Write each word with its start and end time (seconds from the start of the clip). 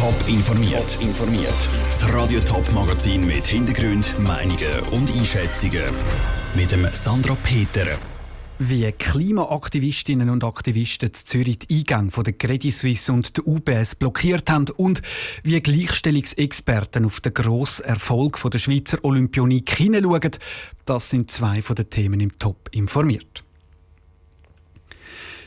Top 0.00 0.16
informiert. 0.28 0.96
informiert. 1.02 1.68
Das 1.90 2.10
Radio 2.14 2.40
Top 2.40 2.72
Magazin 2.72 3.26
mit 3.26 3.46
Hintergrund, 3.46 4.18
Meinungen 4.20 4.80
und 4.92 5.14
Einschätzungen 5.14 5.82
mit 6.54 6.72
dem 6.72 6.88
Sandra 6.94 7.36
Peter. 7.42 7.98
Wie 8.58 8.90
Klimaaktivistinnen 8.90 10.30
und 10.30 10.42
Aktivisten 10.42 11.10
in 11.10 11.14
Zürich 11.14 11.58
die 11.58 11.80
Eingänge 11.80 12.10
von 12.12 12.24
der 12.24 12.32
Credit 12.32 12.72
Suisse 12.72 13.12
und 13.12 13.36
der 13.36 13.46
UBS 13.46 13.94
blockiert 13.94 14.48
haben 14.50 14.70
und 14.74 15.02
wie 15.42 15.60
Gleichstellungsexperten 15.60 17.04
auf 17.04 17.20
den 17.20 17.34
grossen 17.34 17.84
Erfolg 17.84 18.40
der 18.50 18.58
Schweizer 18.58 19.00
Olympionik 19.02 19.68
hineinschauen, 19.68 20.30
das 20.86 21.10
sind 21.10 21.30
zwei 21.30 21.60
von 21.60 21.76
den 21.76 21.90
Themen 21.90 22.20
im 22.20 22.38
Top 22.38 22.70
informiert. 22.72 23.44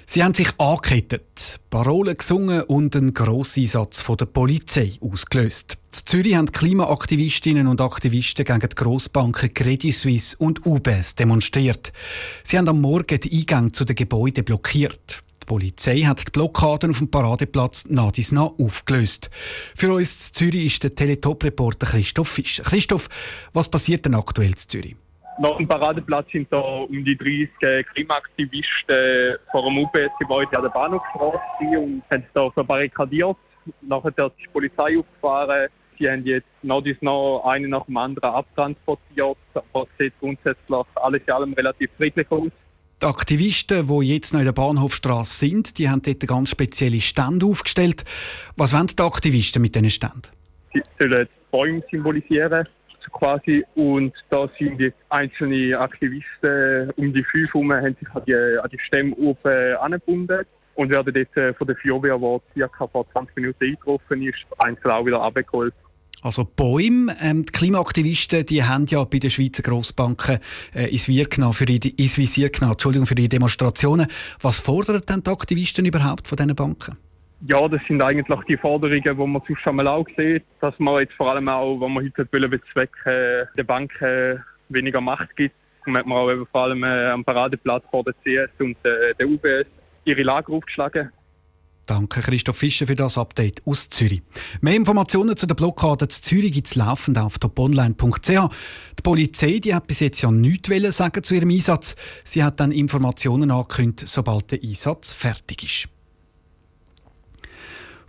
Sie 0.06 0.24
haben 0.24 0.34
sich 0.34 0.50
angekettet, 0.60 1.60
Parolen 1.70 2.16
gesungen 2.16 2.64
und 2.64 2.96
einen 2.96 3.14
Grosseinsatz 3.14 4.02
von 4.02 4.18
der 4.18 4.26
Polizei 4.26 4.94
ausgelöst. 5.02 5.78
In 5.94 6.06
Zürich 6.06 6.36
haben 6.36 6.52
Klimaaktivistinnen 6.52 7.68
und 7.68 7.82
Aktivisten 7.82 8.46
gegen 8.46 8.60
die 8.60 8.76
Grossbanken 8.76 9.54
Credit 9.54 9.94
Suisse 9.94 10.36
und 10.38 10.66
UBS 10.66 11.16
demonstriert. 11.16 11.94
Sie 12.44 12.58
haben 12.58 12.68
am 12.68 12.82
Morgen 12.82 13.20
die 13.20 13.40
Eingänge 13.40 13.72
zu 13.72 13.86
den 13.86 13.96
Gebäuden 13.96 14.44
blockiert. 14.44 15.24
Die 15.44 15.46
Polizei 15.46 16.02
hat 16.02 16.28
die 16.28 16.32
Blockaden 16.32 16.92
auf 16.92 17.00
dem 17.00 17.12
Paradeplatz 17.12 17.86
Nadisna 17.90 18.44
aufgelöst. 18.44 19.30
Für 19.76 19.94
uns 19.94 20.30
in 20.30 20.34
Zürich 20.34 20.66
ist 20.74 20.84
der 20.84 20.96
Teletop-Reporter 20.96 21.88
Christoph 21.88 22.30
Fischer. 22.30 22.64
Christoph, 22.64 23.10
was 23.52 23.70
passiert 23.70 24.06
denn 24.06 24.16
aktuell 24.16 24.50
in 24.50 24.58
Zürich? 24.58 24.96
Nach 25.40 25.58
dem 25.58 25.68
Paradeplatz 25.68 26.32
sind 26.32 26.48
da 26.52 26.60
um 26.60 27.04
die 27.04 27.18
30 27.18 27.88
Klimaaktivisten 27.94 29.38
vor 29.52 29.64
dem 29.66 29.80
UBS-Gebäude 29.80 30.56
an 30.56 30.64
der 30.64 30.70
Bahnhofstraße 30.70 31.80
und 31.80 32.04
haben 32.12 32.22
sich 32.22 32.32
da 32.34 32.52
verbarrikadiert. 32.52 33.38
Nachher 33.82 34.14
hat 34.18 34.34
die 34.40 34.48
Polizei 34.52 34.98
aufgefahren. 34.98 35.70
Sie 35.98 36.10
haben 36.10 36.26
jetzt 36.26 36.48
nach 36.62 36.82
dies 36.82 36.98
noch 37.02 37.44
einen 37.46 37.72
nach 37.72 37.86
dem 37.86 37.98
anderen 37.98 38.30
abtransportiert. 38.30 39.38
Aber 39.56 39.88
es 39.98 40.06
sieht 40.06 40.20
grundsätzlich 40.20 40.86
alles 40.96 41.22
in 41.26 41.34
allem 41.34 41.54
relativ 41.54 41.90
friedlich 41.98 42.30
aus. 42.30 42.52
Die 43.02 43.06
Aktivisten, 43.06 43.88
die 43.88 44.14
jetzt 44.14 44.34
noch 44.34 44.40
in 44.40 44.46
der 44.46 44.54
Bahnhofstraße 44.54 45.46
sind, 45.48 45.78
die 45.78 45.90
haben 45.90 46.02
dort 46.02 46.26
ganz 46.28 46.52
spezielle 46.52 47.02
Stände 47.02 47.46
aufgestellt. 47.46 48.04
Was 48.56 48.74
wollen 48.74 48.88
die 48.88 49.02
Aktivisten 49.02 49.62
mit 49.62 49.76
diesen 49.76 49.90
Ständen? 49.90 50.22
Sie 50.74 50.82
sollen 51.00 51.28
Bäume 51.52 51.84
symbolisieren 51.92 52.68
quasi. 53.12 53.66
Und 53.76 54.14
da 54.30 54.50
sind 54.58 54.80
jetzt 54.80 54.98
einzelne 55.10 55.80
Aktivisten 55.80 56.92
um 56.96 57.14
die 57.14 57.24
fünf 57.24 57.54
herum, 57.54 57.74
haben 57.74 57.96
sich 58.00 58.10
an 58.14 58.24
die, 58.26 58.36
an 58.36 58.70
die 58.72 58.80
Stämme 58.80 59.16
oben 59.16 59.76
angebunden 59.78 60.46
und 60.76 60.90
werden 60.90 61.14
jetzt 61.16 61.38
äh, 61.38 61.54
von 61.54 61.68
der 61.68 61.76
Fioria, 61.76 62.18
die 62.18 62.60
circa 62.60 62.88
vor 62.88 63.10
20 63.12 63.36
Minuten 63.36 63.64
eingetroffen 63.64 64.22
ist, 64.24 64.46
einzeln 64.58 64.92
auch 64.92 65.06
wieder 65.06 65.22
abgeholt. 65.22 65.74
Also 66.22 66.46
Bäume, 66.46 67.16
ähm, 67.20 67.46
die 67.46 67.52
Klimaaktivisten, 67.52 68.46
die 68.46 68.64
haben 68.64 68.86
ja 68.88 69.04
bei 69.04 69.20
den 69.20 69.30
Schweizer 69.30 69.62
Grossbanken 69.62 70.40
äh, 70.74 70.86
ins, 70.90 71.08
Visier 71.10 71.26
genommen 71.26 71.54
für 71.54 71.66
die, 71.66 71.90
ins 71.90 72.18
Visier 72.18 72.50
genommen, 72.50 72.74
Entschuldigung, 72.74 73.06
für 73.06 73.16
die 73.16 73.28
Demonstrationen. 73.28 74.08
Was 74.40 74.58
fordern 74.58 75.02
denn 75.08 75.22
die 75.22 75.30
Aktivisten 75.30 75.86
überhaupt 75.86 76.28
von 76.28 76.38
diesen 76.38 76.56
Banken? 76.56 76.98
Ja, 77.46 77.68
das 77.68 77.82
sind 77.88 78.02
eigentlich 78.02 78.40
die 78.48 78.56
Forderungen, 78.56 79.02
die 79.04 79.14
man 79.14 79.42
sonst 79.46 79.68
einmal 79.68 79.88
auch 79.88 80.08
sieht, 80.18 80.44
dass 80.62 80.80
man 80.80 81.00
jetzt 81.00 81.14
vor 81.14 81.32
allem 81.32 81.50
auch, 81.50 81.80
wenn 81.82 81.94
man 81.94 82.06
heute 82.06 82.26
will, 82.32 82.48
bezwecken, 82.48 83.12
äh, 83.12 83.46
den 83.58 83.66
Banken 83.66 84.42
weniger 84.70 85.02
Macht 85.02 85.36
gibt. 85.36 85.56
Und 85.86 85.98
hat 85.98 86.06
man 86.06 86.18
auch 86.18 86.32
eben 86.32 86.48
vor 86.50 86.62
allem 86.62 86.84
äh, 86.84 87.08
am 87.08 87.26
Paradeplatz 87.26 87.84
vor 87.92 88.06
der 88.06 88.14
CS 88.14 88.50
und 88.60 88.78
äh, 88.86 89.14
der 89.20 89.28
UBS 89.28 89.66
ihre 90.06 90.24
Lager 90.24 90.54
aufgeschlagen. 90.54 91.12
Danke 91.86 92.22
Christoph 92.22 92.56
Fischer 92.56 92.88
für 92.88 92.96
das 92.96 93.18
Update 93.18 93.62
aus 93.66 93.90
Zürich. 93.90 94.22
Mehr 94.62 94.76
Informationen 94.76 95.36
zu 95.36 95.46
der 95.46 95.56
Blockade 95.56 96.08
zu 96.08 96.22
Zürich 96.22 96.54
gibt 96.54 96.68
es 96.68 96.76
laufend 96.76 97.18
auf 97.18 97.40
toponline.ch. 97.40 98.30
Die 98.30 99.02
Polizei 99.04 99.60
die 99.60 99.76
hat 99.76 99.88
bis 99.88 100.00
jetzt 100.00 100.22
ja 100.22 100.32
nichts 100.32 100.96
sagen 100.96 101.24
zu 101.24 101.36
ihrem 101.36 101.50
Einsatz. 101.50 101.98
Sie 102.24 102.42
hat 102.42 102.62
dann 102.62 102.72
Informationen 102.72 103.52
angekündigt, 103.52 104.08
sobald 104.08 104.52
der 104.54 104.64
Einsatz 104.64 105.12
fertig 105.12 105.64
ist. 105.64 105.90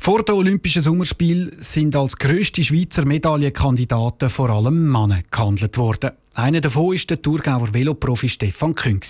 Vor 0.04 0.22
den 0.22 0.34
Olympischen 0.34 0.82
Sommerspielen 0.82 1.56
sind 1.60 1.96
als 1.96 2.18
grösste 2.18 2.62
Schweizer 2.62 3.06
Medaillenkandidaten 3.06 4.28
vor 4.28 4.50
allem 4.50 4.92
Männer 4.92 5.22
gehandelt 5.30 5.78
worden. 5.78 6.10
Einer 6.34 6.60
davon 6.60 6.94
ist 6.94 7.08
der 7.08 7.22
Thurgauer 7.22 7.72
Veloprofi 7.72 8.28
Stefan 8.28 8.74
Küng. 8.74 9.02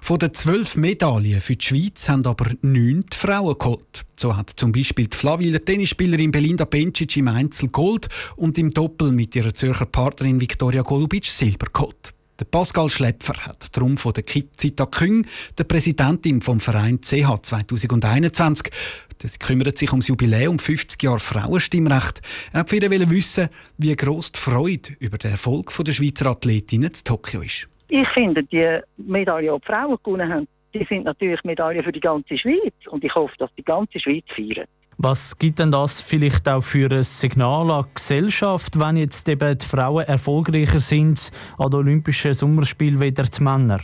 Von 0.00 0.18
den 0.18 0.32
zwölf 0.32 0.76
Medaillen 0.76 1.42
für 1.42 1.56
die 1.56 1.66
Schweiz 1.66 2.08
haben 2.08 2.24
aber 2.24 2.46
neun 2.62 3.04
die 3.12 3.16
Frauen 3.18 3.58
geholt. 3.58 4.06
So 4.16 4.34
hat 4.34 4.48
zum 4.56 4.72
Beispiel 4.72 5.08
die 5.08 5.16
Flaviler 5.16 5.62
Tennisspielerin 5.62 6.30
Belinda 6.30 6.64
Bencic 6.64 7.18
im 7.18 7.28
Einzel 7.28 7.68
Gold 7.68 8.08
und 8.36 8.56
im 8.56 8.70
Doppel 8.70 9.12
mit 9.12 9.36
ihrer 9.36 9.52
Zürcher 9.52 9.84
Partnerin 9.84 10.40
Viktoria 10.40 10.80
Golubic 10.80 11.26
Silber 11.26 11.66
geholt. 11.70 11.97
Der 12.40 12.44
Pascal 12.44 12.88
Schlepfer 12.88 13.34
hat 13.46 13.76
darum 13.76 13.98
von 13.98 14.12
der 14.12 14.24
Zita 14.24 14.86
Küng, 14.86 15.26
der 15.58 15.64
Präsidentin 15.64 16.40
vom 16.40 16.60
Verein 16.60 17.00
CH 17.00 17.42
2021, 17.42 18.72
das 19.18 19.40
kümmert 19.40 19.76
sich 19.76 19.92
um 19.92 19.98
das 19.98 20.06
Jubiläum 20.06 20.60
50 20.60 21.02
Jahre 21.02 21.18
Frauenstimmrecht. 21.18 22.22
Er 22.52 22.60
hat 22.60 22.70
viele 22.70 23.10
wissen, 23.10 23.48
wie 23.76 23.96
gross 23.96 24.30
die 24.30 24.38
Freude 24.38 24.92
über 25.00 25.18
den 25.18 25.32
Erfolg 25.32 25.74
der 25.84 25.92
Schweizer 25.92 26.26
Athletinnen 26.26 26.92
in 26.92 27.04
Tokio 27.04 27.40
ist. 27.40 27.66
Ich 27.88 28.06
finde, 28.10 28.44
die 28.44 28.78
Medaillen, 28.98 29.54
die 29.54 29.60
die 29.60 29.66
Frauen 29.66 29.98
gewonnen 30.04 30.32
haben, 30.32 30.48
die 30.72 30.84
sind 30.84 31.06
natürlich 31.06 31.42
Medaillen 31.42 31.82
für 31.82 31.90
die 31.90 31.98
ganze 31.98 32.38
Schweiz. 32.38 32.74
Und 32.88 33.02
ich 33.02 33.14
hoffe, 33.16 33.34
dass 33.38 33.50
die 33.56 33.64
ganze 33.64 33.98
Schweiz 33.98 34.24
feiert. 34.28 34.68
Was 35.00 35.38
gibt 35.38 35.60
denn 35.60 35.70
das 35.70 36.02
vielleicht 36.02 36.48
auch 36.48 36.60
für 36.60 36.90
ein 36.90 37.04
Signal 37.04 37.70
an 37.70 37.84
die 37.84 37.94
Gesellschaft, 37.94 38.80
wenn 38.80 38.96
jetzt 38.96 39.28
eben 39.28 39.56
die 39.56 39.64
Frauen 39.64 40.04
erfolgreicher 40.04 40.80
sind 40.80 41.30
an 41.56 41.70
den 41.70 41.78
Olympischen 41.78 42.34
Sommerspielen 42.34 43.00
wie 43.00 43.12
die 43.12 43.22
Männer? 43.40 43.78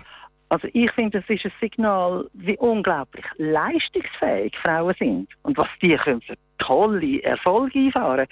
Also 0.48 0.66
ich 0.72 0.90
finde, 0.90 1.18
es 1.18 1.28
ist 1.28 1.44
ein 1.44 1.52
Signal, 1.60 2.28
wie 2.32 2.58
unglaublich 2.58 3.24
leistungsfähig 3.36 4.56
Frauen 4.56 4.94
sind 4.98 5.28
und 5.42 5.56
was 5.56 5.68
die 5.80 5.94
können 5.94 6.20
für 6.20 6.34
tolle 6.58 7.22
Erfolge 7.22 7.78
einfahren. 7.78 8.26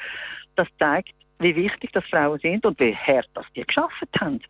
Das 0.56 0.66
zeigt, 0.80 1.14
wie 1.38 1.54
wichtig 1.54 1.92
das 1.92 2.04
Frauen 2.06 2.40
sind 2.40 2.66
und 2.66 2.80
wie 2.80 2.96
hart 2.96 3.30
das 3.34 3.46
die 3.54 3.62
geschafft 3.62 4.08
haben. 4.20 4.40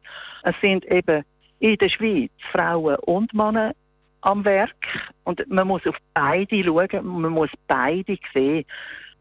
Es 0.43 0.54
sind 0.62 0.87
eben 0.87 1.22
in 1.59 1.76
der 1.76 1.88
Schweiz 1.91 2.31
Frauen 2.50 2.97
und 3.03 3.34
Männer 3.34 3.75
am 4.22 4.44
Werk 4.44 5.10
und 5.25 5.44
man 5.49 5.69
muss 5.69 5.87
auf 5.87 5.97
beide 6.15 6.65
schauen, 6.65 7.06
man 7.21 7.33
muss 7.33 7.50
beide 7.66 8.19
sehen. 8.33 8.65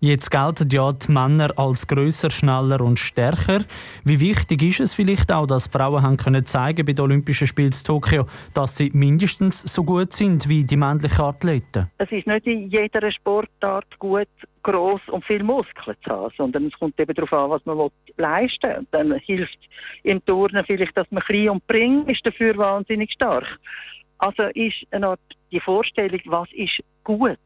Jetzt 0.04 0.32
gelten 0.32 0.68
ja 0.72 0.92
die 0.94 1.12
Männer 1.12 1.52
als 1.60 1.86
grösser, 1.86 2.32
schneller 2.32 2.82
und 2.82 2.98
stärker. 2.98 3.60
Wie 4.04 4.20
wichtig 4.20 4.64
ist 4.64 4.80
es 4.80 4.94
vielleicht 4.96 5.32
auch, 5.32 5.46
dass 5.46 5.68
Frauen 5.68 6.02
haben 6.02 6.18
können 6.18 6.44
zeigen 6.44 6.88
bei 6.88 6.94
den 6.94 7.04
Olympischen 7.04 7.46
Spielen 7.46 7.68
in 7.68 7.86
Tokio, 7.86 8.26
dass 8.56 8.78
sie 8.78 8.90
mindestens 8.96 9.62
so 9.62 9.84
gut 9.84 10.12
sind 10.12 10.50
wie 10.50 10.64
die 10.64 10.76
männlichen 10.76 11.24
Athleten? 11.24 11.92
Es 12.00 12.12
ist 12.12 12.26
nicht 12.26 12.48
in 12.48 12.72
jeder 12.72 13.12
Sportart 13.12 14.00
gut, 14.00 14.28
groß 14.64 15.02
und 15.12 15.24
viel 15.24 15.44
Muskeln 15.44 15.96
zu 16.04 16.10
haben, 16.10 16.34
sondern 16.36 16.66
es 16.66 16.80
kommt 16.80 17.00
eben 17.00 17.14
darauf 17.14 17.34
an, 17.34 17.52
was 17.52 17.66
man 17.68 17.90
leisten 18.18 18.72
will. 18.72 18.88
Dann 18.90 19.14
hilft 19.20 19.60
im 20.02 20.26
Turnen 20.26 20.66
vielleicht, 20.66 20.98
dass 20.98 21.12
man 21.12 21.22
klein 21.22 21.50
und 21.50 21.68
bringt, 21.68 22.10
ist 22.10 22.26
dafür 22.26 22.58
wahnsinnig 22.58 23.12
stark. 23.12 23.60
Also 24.22 24.44
ist 24.54 24.86
eine 24.92 25.08
Art 25.08 25.20
die 25.52 25.60
Vorstellung, 25.60 26.22
was 26.26 26.48
ist 26.54 26.80
gut, 27.04 27.40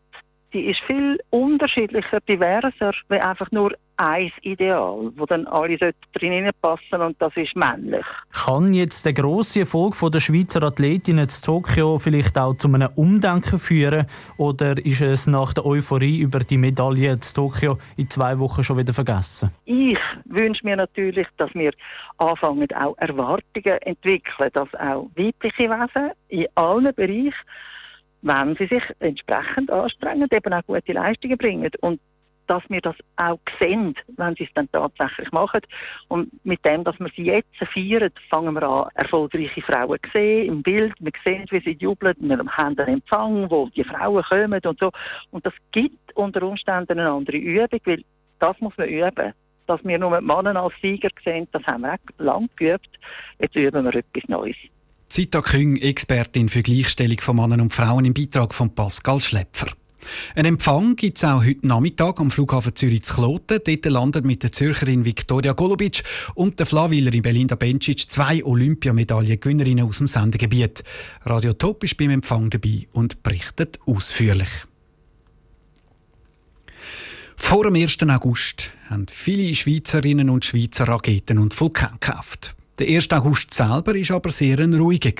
die 0.56 0.68
ist 0.68 0.80
viel 0.88 1.20
unterschiedlicher, 1.32 2.22
diverser, 2.22 2.94
wie 3.10 3.20
einfach 3.20 3.52
nur 3.52 3.76
ein 3.98 4.32
Ideal, 4.42 5.12
wo 5.16 5.26
dann 5.26 5.48
alle 5.48 5.78
drin 6.14 6.50
passen 6.62 7.02
und 7.02 7.22
das 7.22 7.36
ist 7.36 7.56
männlich. 7.58 8.06
Kann 8.32 8.74
jetzt 8.74 9.06
der 9.06 9.14
grosse 9.14 9.62
Erfolg 9.62 9.96
der 10.00 10.20
Schweizer 10.22 10.64
Athletinnen 10.64 11.26
in 11.26 11.44
Tokio 11.44 12.00
vielleicht 12.00 12.38
auch 12.38 12.56
zu 12.56 12.70
einem 12.70 12.90
Umdenken 12.96 13.60
führen 13.60 14.06
oder 14.38 14.78
ist 14.78 15.02
es 15.02 15.28
nach 15.28 15.54
der 15.54 15.66
Euphorie 15.66 16.20
über 16.20 16.40
die 16.40 16.58
Medaille 16.58 17.12
in 17.12 17.20
Tokio 17.20 17.78
in 17.98 18.10
zwei 18.10 18.40
Wochen 18.40 18.64
schon 18.64 18.78
wieder 18.78 18.94
vergessen? 18.94 19.52
Ich 19.66 20.00
wünsche 20.24 20.66
mir 20.66 20.78
natürlich, 20.78 21.28
dass 21.36 21.54
wir 21.54 21.72
anfangen 22.18 22.72
auch 22.74 22.98
Erwartungen 22.98 23.78
entwickeln, 23.82 24.50
dass 24.54 24.74
auch 24.76 25.10
weibliche 25.16 25.70
Wesen 25.70 26.12
in 26.30 26.48
allen 26.56 26.94
Bereichen 26.94 27.34
wenn 28.26 28.56
sie 28.56 28.66
sich 28.66 28.84
entsprechend 29.00 29.70
anstrengen, 29.72 30.28
eben 30.32 30.54
auch 30.54 30.66
gute 30.66 30.94
Leistungen 30.94 31.38
bringen. 31.38 31.72
Und 31.82 32.02
dass 32.48 32.64
wir 32.70 32.82
das 32.82 32.96
auch 33.18 33.40
sehen, 33.60 33.96
wenn 34.18 34.36
sie 34.36 34.46
es 34.46 34.54
dann 34.54 34.70
tatsächlich 34.72 35.32
machen. 35.32 35.62
Und 36.08 36.30
mit 36.46 36.64
dem, 36.66 36.84
dass 36.84 37.00
wir 37.00 37.10
sie 37.16 37.26
jetzt 37.26 37.56
feiern, 37.56 38.12
fangen 38.30 38.54
wir 38.54 38.64
an, 38.64 38.90
erfolgreiche 38.96 39.62
Frauen 39.62 39.98
zu 40.04 40.10
sehen 40.12 40.48
im 40.48 40.64
Bild. 40.64 40.94
Wir 41.00 41.12
sehen, 41.24 41.46
wie 41.50 41.60
sie 41.60 41.78
jubeln, 41.80 42.16
wir 42.20 42.38
haben 42.38 42.78
einen 42.78 42.96
Empfang, 42.96 43.50
wo 43.50 43.70
die 43.70 43.84
Frauen 43.84 44.24
kommen 44.24 44.62
und 44.64 44.80
so. 44.80 44.92
Und 45.32 45.46
das 45.46 45.54
gibt 45.72 46.16
unter 46.16 46.44
Umständen 46.44 47.00
eine 47.00 47.12
andere 47.12 47.38
Übung, 47.38 47.80
weil 47.86 48.04
das 48.40 48.60
muss 48.60 48.78
man 48.78 48.90
üben. 48.90 49.34
Dass 49.68 49.84
wir 49.84 49.98
nur 49.98 50.20
die 50.20 50.26
Männer 50.26 50.62
als 50.62 50.74
Sieger 50.82 51.10
sehen, 51.24 51.48
das 51.52 51.64
haben 51.64 51.82
wir 51.82 51.94
auch 51.94 52.20
lange 52.20 52.50
geübt. 52.56 53.00
Jetzt 53.40 53.56
üben 53.56 53.84
wir 53.84 53.96
etwas 53.96 54.30
Neues. 54.30 54.58
Zita 55.08 55.42
Küng, 55.42 55.78
Expertin 55.78 56.50
für 56.50 56.64
Gleichstellung 56.64 57.20
von 57.20 57.36
Männern 57.36 57.62
und 57.62 57.74
Frauen 57.74 58.06
im 58.06 58.14
Beitrag 58.14 58.54
von 58.54 58.74
Pascal 58.74 59.20
Schlepfer. 59.20 59.68
Ein 60.36 60.46
Empfang 60.46 60.96
gibt 60.96 61.18
es 61.18 61.24
auch 61.24 61.44
heute 61.44 61.66
Nachmittag 61.66 62.20
am 62.20 62.32
Flughafen 62.32 62.76
Zürich 62.76 63.04
zu 63.04 63.16
Kloten. 63.16 63.60
Dort 63.66 63.86
landet 63.86 64.26
mit 64.26 64.44
der 64.44 64.52
Zürcherin 64.52 65.06
Viktoria 65.06 65.54
Golubic 65.54 66.04
und 66.34 66.60
der 66.60 66.66
Flawillerin 66.66 67.22
Belinda 67.22 67.56
Bencic 67.56 68.10
zwei 68.10 68.44
Olympiamedaillengewinnerinnen 68.44 69.86
aus 69.86 69.98
dem 70.00 70.08
Sendegebiet. 70.08 70.84
Radio 71.24 71.54
Top 71.54 71.84
ist 71.84 71.98
beim 71.98 72.10
Empfang 72.10 72.50
dabei 72.50 72.88
und 72.92 73.24
berichtet 73.24 73.80
ausführlich. 73.86 74.50
Vor 77.38 77.64
dem 77.64 77.76
1. 77.76 77.98
August 78.04 78.72
haben 78.90 79.06
viele 79.08 79.54
Schweizerinnen 79.54 80.30
und 80.30 80.46
Schweizer 80.46 80.88
Raketen 80.88 81.38
und 81.38 81.60
Vulkan 81.60 81.98
gekauft. 82.00 82.56
Der 82.78 82.88
1. 82.88 83.10
August 83.12 83.54
selber 83.54 83.94
war 83.94 84.16
aber 84.18 84.32
sehr 84.32 84.60
ein 84.60 84.74
ruhiger. 84.74 85.14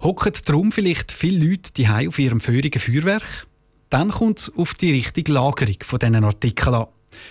Hocken 0.00 0.32
darum 0.44 0.70
vielleicht 0.70 1.10
viele 1.10 1.44
Leute 1.44 1.72
die 1.72 1.88
auf 1.88 2.18
ihrem 2.20 2.40
feurigen 2.40 2.80
Feuerwerk? 2.80 3.48
Dann 3.90 4.10
kommt 4.10 4.38
es 4.38 4.52
auf 4.56 4.74
die 4.74 4.92
richtige 4.92 5.32
Lagerung 5.32 5.78
von 5.82 5.98
diesen 5.98 6.22
Artikeln 6.22 6.74
an. 6.74 6.86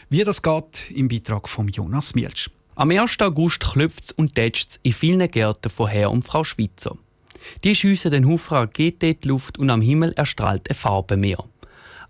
Wie 0.10 0.24
das 0.26 0.42
geht, 0.42 0.92
im 0.94 1.08
Beitrag 1.08 1.48
von 1.48 1.70
Jonas 1.70 2.14
Mielsch. 2.14 2.50
Am 2.76 2.92
1. 2.92 3.22
August 3.22 3.62
klopft 3.62 4.12
und 4.18 4.36
tätscht 4.36 4.80
in 4.84 4.92
vielen 4.92 5.26
Gärten 5.30 5.70
von 5.70 5.88
Herr 5.88 6.12
und 6.12 6.24
Frau 6.24 6.44
Schweizer. 6.44 6.98
Die 7.64 7.74
schiessen 7.74 8.12
den 8.12 8.28
Haufen 8.28 8.58
Raketen 8.58 9.12
in 9.12 9.22
die 9.22 9.28
Luft 9.30 9.58
und 9.58 9.70
am 9.70 9.80
Himmel 9.80 10.12
erstrahlt 10.18 10.70
eine 10.70 10.76
Farbe 10.76 11.38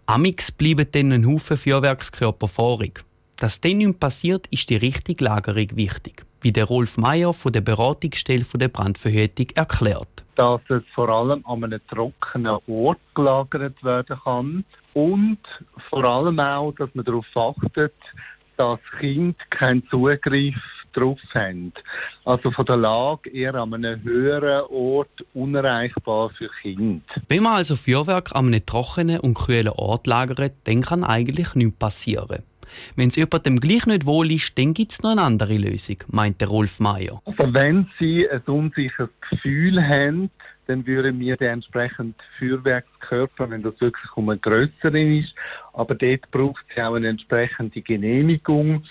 Amix 0.07 0.51
bleiben 0.51 0.87
dann 0.91 1.11
ein 1.11 1.27
Haufen 1.27 1.57
Feuerwerkskörper 1.57 2.47
vorig. 2.47 3.03
Dass 3.35 3.61
dem 3.61 3.77
nicht 3.77 3.99
passiert, 3.99 4.47
ist 4.47 4.69
die 4.69 4.77
richtige 4.77 5.23
Lagerung 5.23 5.75
wichtig, 5.75 6.25
wie 6.41 6.51
der 6.51 6.65
Rolf 6.65 6.97
Meyer 6.97 7.33
von 7.33 7.51
der 7.51 7.61
Beratungsstelle 7.61 8.45
der 8.55 8.67
Brandverhütung 8.67 9.47
erklärt 9.55 10.23
dass 10.37 10.61
es 10.69 10.83
vor 10.93 11.09
allem 11.09 11.43
an 11.47 11.63
einem 11.63 11.81
trockenen 11.87 12.59
Ort 12.67 12.99
gelagert 13.15 13.83
werden 13.83 14.17
kann 14.23 14.65
und 14.93 15.39
vor 15.89 16.05
allem 16.05 16.39
auch, 16.39 16.71
dass 16.73 16.89
man 16.93 17.05
darauf 17.05 17.25
achtet, 17.35 17.93
dass 18.55 18.79
Kind 18.99 19.35
keinen 19.49 19.87
Zugriff 19.89 20.55
darauf 20.93 21.19
haben. 21.33 21.73
Also 22.23 22.51
von 22.51 22.65
der 22.65 22.77
Lage 22.77 23.29
eher 23.29 23.55
an 23.55 23.73
einem 23.73 24.03
höheren 24.03 24.65
Ort 24.69 25.25
unerreichbar 25.33 26.29
für 26.31 26.49
Kind. 26.61 27.03
Wenn 27.27 27.43
man 27.43 27.53
also 27.53 27.75
Feuerwerk 27.75 28.35
an 28.35 28.47
einem 28.47 28.65
trockenen 28.65 29.19
und 29.19 29.35
kühlen 29.35 29.69
Ort 29.69 30.07
lagert, 30.07 30.53
dann 30.63 30.81
kann 30.81 31.03
eigentlich 31.03 31.55
nichts 31.55 31.77
passieren. 31.77 32.43
Wenn 32.95 33.09
es 33.09 33.15
jemandem 33.15 33.59
gleich 33.59 33.85
nicht 33.85 34.05
wohl 34.05 34.31
ist, 34.31 34.57
dann 34.57 34.73
gibt 34.73 34.91
es 34.93 35.01
noch 35.01 35.11
eine 35.11 35.21
andere 35.21 35.57
Lösung, 35.57 35.97
meint 36.07 36.41
der 36.41 36.47
Rolf 36.47 36.79
Meier. 36.79 37.21
Also 37.25 37.53
wenn 37.53 37.87
Sie 37.99 38.29
ein 38.29 38.41
unsicheres 38.41 39.09
Gefühl 39.29 39.81
haben, 39.85 40.29
dann 40.67 40.85
würden 40.85 41.19
wir 41.19 41.37
den 41.37 41.49
entsprechenden 41.49 42.15
Feuerwerkskörper, 42.37 43.49
wenn 43.49 43.63
das 43.63 43.79
wirklich 43.79 44.11
um 44.15 44.29
einen 44.29 44.41
grösseren 44.41 44.95
ist, 44.95 45.33
aber 45.73 45.95
dort 45.95 46.29
braucht 46.31 46.65
es 46.69 46.83
auch 46.83 46.95
eine 46.95 47.07
entsprechende 47.07 47.81
Genehmigung 47.81 48.83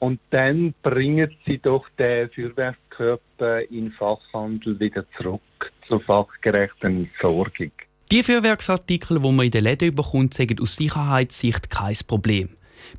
und 0.00 0.18
dann 0.30 0.74
bringen 0.82 1.30
Sie 1.46 1.58
doch 1.58 1.88
den 1.98 2.30
Feuerwerkskörper 2.30 3.70
in 3.70 3.92
Fachhandel 3.92 4.80
wieder 4.80 5.04
zurück 5.16 5.40
zur 5.86 6.00
fachgerechten 6.00 7.04
Entsorgung. 7.04 7.70
Die 8.10 8.24
Feuerwerksartikel, 8.24 9.20
die 9.20 9.32
man 9.32 9.46
in 9.46 9.52
den 9.52 9.64
Läden 9.64 9.94
bekommt, 9.94 10.34
sind 10.34 10.60
aus 10.60 10.74
Sicherheitssicht 10.74 11.70
kein 11.70 11.96
Problem. 12.08 12.48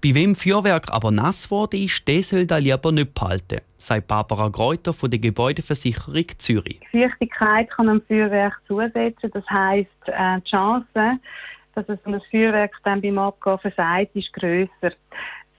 Bei 0.04 0.16
wem 0.16 0.36
Feuerwerk 0.36 0.92
aber 0.92 1.12
nass 1.12 1.44
geworden 1.44 1.84
ist, 1.84 2.08
der 2.08 2.24
soll 2.24 2.46
da 2.46 2.58
lieber 2.58 2.92
nicht 2.92 3.14
behalten, 3.14 3.62
sagt 3.78 4.08
Barbara 4.08 4.50
Greuter 4.50 4.94
von 4.94 5.10
der 5.10 5.20
Gebäudeversicherung 5.20 6.26
Zürich. 6.38 6.80
Feuchtigkeit 6.92 7.70
kann 7.70 7.90
am 7.90 8.02
Feuerwerk 8.02 8.62
zusetzen, 8.68 9.32
das 9.34 9.46
heisst, 9.50 9.90
äh, 10.06 10.40
die 10.40 10.50
Chance, 10.50 11.20
dass 11.76 11.88
es 11.88 12.00
ein 12.06 12.22
Feuerwerk 12.32 12.74
dann 12.84 13.02
beim 13.02 13.18
Abgehen 13.18 13.60
versagt, 13.60 14.16
ist 14.16 14.34
grösser. 14.34 14.94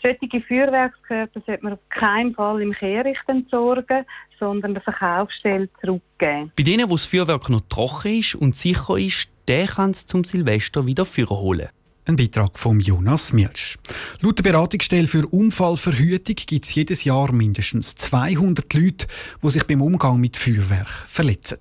Solche 0.02 0.40
Feuerwerkskörper 0.40 1.40
sollte 1.46 1.62
man 1.62 1.74
auf 1.74 1.88
keinen 1.88 2.34
Fall 2.34 2.60
im 2.60 2.72
Kehricht 2.72 3.22
entsorgen, 3.28 4.04
sondern 4.38 4.74
der 4.74 4.82
Verkaufsstelle 4.82 5.68
zurückgeben. 5.80 6.50
Bei 6.56 6.64
denen, 6.64 6.90
wo 6.90 6.94
das 6.94 7.04
Feuerwerk 7.04 7.48
noch 7.48 7.62
trocken 7.68 8.18
ist 8.18 8.34
und 8.34 8.56
sicher 8.56 8.98
ist, 8.98 9.28
der 9.46 9.66
kann 9.66 9.90
es 9.90 10.06
zum 10.06 10.24
Silvester 10.24 10.86
wieder 10.86 11.04
holen. 11.04 11.68
Ein 12.04 12.16
Beitrag 12.16 12.58
von 12.58 12.80
Jonas 12.80 13.32
Mielsch. 13.32 13.78
Laut 14.20 14.38
der 14.38 14.42
Beratungsstelle 14.42 15.06
für 15.06 15.26
Unfallverhütung 15.26 16.34
gibt 16.34 16.64
es 16.64 16.74
jedes 16.74 17.04
Jahr 17.04 17.32
mindestens 17.32 17.94
200 17.94 18.74
Leute, 18.74 19.06
die 19.40 19.50
sich 19.50 19.64
beim 19.64 19.82
Umgang 19.82 20.18
mit 20.18 20.36
Feuerwerk 20.36 20.90
verletzen. 21.06 21.58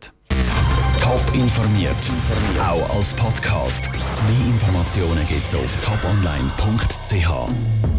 Top 0.99 1.23
informiert, 1.33 1.95
auch 2.59 2.95
als 2.95 3.13
Podcast. 3.13 3.89
Mehr 3.91 4.47
Informationen 4.47 5.27
gibt 5.27 5.45
es 5.45 5.53
auf 5.53 5.77
toponline.ch. 5.77 7.90